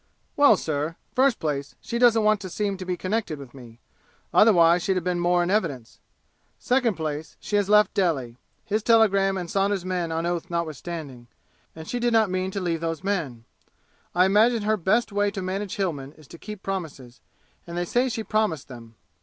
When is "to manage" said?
15.29-15.75